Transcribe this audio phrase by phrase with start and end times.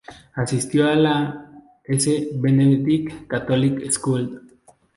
[0.33, 1.51] Asistió a la
[1.83, 4.49] St Benedict Catholic School.